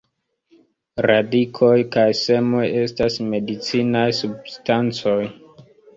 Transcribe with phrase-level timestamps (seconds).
[1.05, 5.19] Radikoj kaj semoj estas medicinaj substancoj.